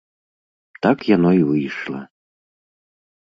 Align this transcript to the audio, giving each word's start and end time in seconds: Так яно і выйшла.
Так 0.85 0.97
яно 1.15 1.31
і 1.39 1.43
выйшла. 1.49 2.01